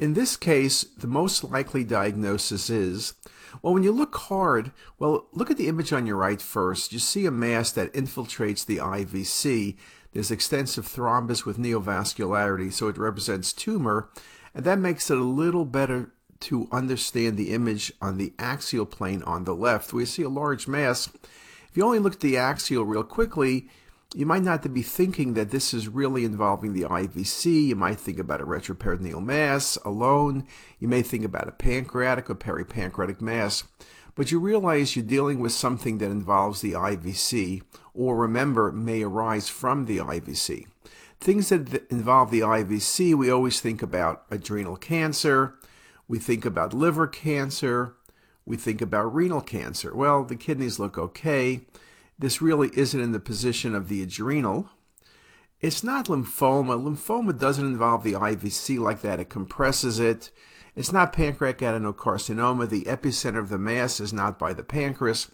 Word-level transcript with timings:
In 0.00 0.14
this 0.14 0.34
case, 0.34 0.82
the 0.82 1.06
most 1.06 1.44
likely 1.44 1.84
diagnosis 1.84 2.70
is 2.70 3.12
well, 3.62 3.74
when 3.74 3.82
you 3.82 3.92
look 3.92 4.16
hard, 4.16 4.72
well, 4.98 5.26
look 5.32 5.50
at 5.50 5.58
the 5.58 5.68
image 5.68 5.92
on 5.92 6.06
your 6.06 6.16
right 6.16 6.40
first. 6.40 6.92
You 6.92 6.98
see 6.98 7.26
a 7.26 7.30
mass 7.30 7.70
that 7.72 7.92
infiltrates 7.92 8.64
the 8.64 8.78
IVC. 8.78 9.76
There's 10.12 10.30
extensive 10.30 10.86
thrombus 10.86 11.44
with 11.44 11.58
neovascularity, 11.58 12.72
so 12.72 12.88
it 12.88 12.96
represents 12.96 13.52
tumor, 13.52 14.08
and 14.54 14.64
that 14.64 14.78
makes 14.78 15.10
it 15.10 15.18
a 15.18 15.24
little 15.24 15.66
better 15.66 16.12
to 16.40 16.68
understand 16.72 17.36
the 17.36 17.52
image 17.52 17.92
on 18.00 18.16
the 18.16 18.32
axial 18.38 18.86
plane 18.86 19.22
on 19.24 19.44
the 19.44 19.54
left. 19.54 19.92
We 19.92 20.06
see 20.06 20.22
a 20.22 20.30
large 20.30 20.66
mass. 20.66 21.08
If 21.08 21.76
you 21.76 21.84
only 21.84 21.98
look 21.98 22.14
at 22.14 22.20
the 22.20 22.38
axial 22.38 22.84
real 22.84 23.04
quickly, 23.04 23.68
you 24.14 24.26
might 24.26 24.42
not 24.42 24.72
be 24.74 24.82
thinking 24.82 25.34
that 25.34 25.50
this 25.50 25.72
is 25.72 25.88
really 25.88 26.24
involving 26.24 26.72
the 26.72 26.82
IVC. 26.82 27.68
You 27.68 27.76
might 27.76 28.00
think 28.00 28.18
about 28.18 28.40
a 28.40 28.46
retroperitoneal 28.46 29.22
mass 29.22 29.76
alone. 29.84 30.46
You 30.80 30.88
may 30.88 31.02
think 31.02 31.24
about 31.24 31.48
a 31.48 31.52
pancreatic 31.52 32.28
or 32.28 32.34
peripancreatic 32.34 33.20
mass. 33.20 33.64
But 34.16 34.32
you 34.32 34.40
realize 34.40 34.96
you're 34.96 35.04
dealing 35.04 35.38
with 35.38 35.52
something 35.52 35.98
that 35.98 36.10
involves 36.10 36.60
the 36.60 36.72
IVC, 36.72 37.62
or 37.94 38.16
remember, 38.16 38.72
may 38.72 39.02
arise 39.02 39.48
from 39.48 39.86
the 39.86 39.98
IVC. 39.98 40.66
Things 41.20 41.50
that 41.50 41.88
involve 41.90 42.32
the 42.32 42.40
IVC, 42.40 43.14
we 43.14 43.30
always 43.30 43.60
think 43.60 43.80
about 43.82 44.24
adrenal 44.30 44.76
cancer, 44.76 45.54
we 46.08 46.18
think 46.18 46.44
about 46.44 46.74
liver 46.74 47.06
cancer, 47.06 47.94
we 48.44 48.56
think 48.56 48.82
about 48.82 49.14
renal 49.14 49.40
cancer. 49.40 49.94
Well, 49.94 50.24
the 50.24 50.34
kidneys 50.34 50.80
look 50.80 50.98
okay. 50.98 51.60
This 52.20 52.42
really 52.42 52.70
isn't 52.74 53.00
in 53.00 53.12
the 53.12 53.18
position 53.18 53.74
of 53.74 53.88
the 53.88 54.02
adrenal. 54.02 54.68
It's 55.62 55.82
not 55.82 56.06
lymphoma. 56.06 56.78
Lymphoma 56.78 57.38
doesn't 57.38 57.64
involve 57.64 58.02
the 58.04 58.12
IVC 58.12 58.78
like 58.78 59.00
that. 59.00 59.20
It 59.20 59.30
compresses 59.30 59.98
it. 59.98 60.30
It's 60.76 60.92
not 60.92 61.14
pancreatic 61.14 61.60
adenocarcinoma. 61.60 62.68
The 62.68 62.84
epicenter 62.84 63.38
of 63.38 63.48
the 63.48 63.58
mass 63.58 64.00
is 64.00 64.12
not 64.12 64.38
by 64.38 64.52
the 64.52 64.62
pancreas. 64.62 65.30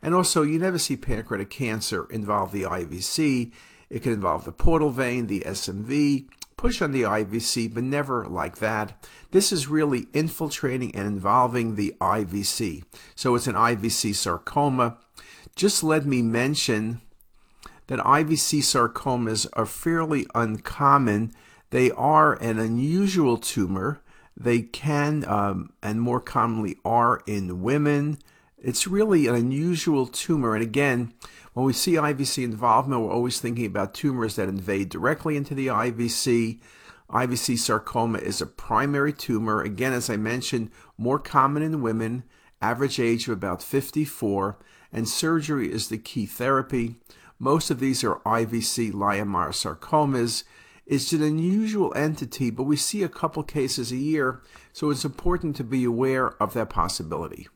And 0.00 0.14
also, 0.14 0.42
you 0.42 0.58
never 0.58 0.78
see 0.78 0.96
pancreatic 0.96 1.50
cancer 1.50 2.06
involve 2.10 2.52
the 2.52 2.62
IVC. 2.62 3.52
It 3.90 4.02
can 4.02 4.14
involve 4.14 4.46
the 4.46 4.52
portal 4.52 4.90
vein, 4.90 5.26
the 5.26 5.40
SMV, 5.40 6.26
push 6.60 6.82
on 6.82 6.92
the 6.92 7.04
IVC, 7.04 7.72
but 7.72 7.82
never 7.82 8.26
like 8.26 8.58
that. 8.58 8.92
This 9.30 9.50
is 9.50 9.66
really 9.66 10.08
infiltrating 10.12 10.94
and 10.94 11.06
involving 11.06 11.74
the 11.74 11.96
IVC. 12.02 12.84
So 13.14 13.34
it's 13.34 13.46
an 13.46 13.54
IVC 13.54 14.14
sarcoma. 14.14 14.98
Just 15.56 15.82
let 15.82 16.04
me 16.04 16.20
mention 16.20 17.00
that 17.86 17.98
IVC 18.00 18.58
sarcomas 18.58 19.46
are 19.54 19.64
fairly 19.64 20.26
uncommon. 20.34 21.32
They 21.70 21.92
are 21.92 22.34
an 22.42 22.58
unusual 22.58 23.38
tumor. 23.38 24.02
They 24.36 24.60
can 24.60 25.24
um, 25.24 25.72
and 25.82 25.98
more 25.98 26.20
commonly 26.20 26.76
are 26.84 27.22
in 27.26 27.62
women. 27.62 28.18
It's 28.62 28.86
really 28.86 29.26
an 29.26 29.34
unusual 29.34 30.06
tumor. 30.06 30.54
And 30.54 30.62
again, 30.62 31.14
when 31.54 31.64
we 31.64 31.72
see 31.72 31.92
IVC 31.92 32.44
involvement, 32.44 33.00
we're 33.00 33.12
always 33.12 33.40
thinking 33.40 33.64
about 33.64 33.94
tumors 33.94 34.36
that 34.36 34.50
invade 34.50 34.90
directly 34.90 35.36
into 35.36 35.54
the 35.54 35.68
IVC. 35.68 36.58
IVC 37.08 37.58
sarcoma 37.58 38.18
is 38.18 38.42
a 38.42 38.46
primary 38.46 39.14
tumor. 39.14 39.62
Again, 39.62 39.94
as 39.94 40.10
I 40.10 40.16
mentioned, 40.16 40.70
more 40.98 41.18
common 41.18 41.62
in 41.62 41.80
women, 41.80 42.24
average 42.60 43.00
age 43.00 43.26
of 43.28 43.32
about 43.32 43.62
54 43.62 44.58
and 44.92 45.08
surgery 45.08 45.72
is 45.72 45.88
the 45.88 45.98
key 45.98 46.26
therapy. 46.26 46.96
Most 47.38 47.70
of 47.70 47.80
these 47.80 48.04
are 48.04 48.20
IVC 48.26 48.92
leiomyosarcomas. 48.92 50.44
It's 50.86 51.12
an 51.12 51.22
unusual 51.22 51.94
entity, 51.94 52.50
but 52.50 52.64
we 52.64 52.76
see 52.76 53.02
a 53.02 53.08
couple 53.08 53.42
cases 53.42 53.92
a 53.92 53.96
year, 53.96 54.42
so 54.72 54.90
it's 54.90 55.04
important 55.04 55.56
to 55.56 55.64
be 55.64 55.84
aware 55.84 56.30
of 56.42 56.52
that 56.54 56.68
possibility. 56.68 57.48